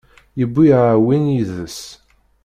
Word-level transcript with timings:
Yewwi 0.39 0.65
aεwin 0.81 1.23
yid-s 1.35 1.79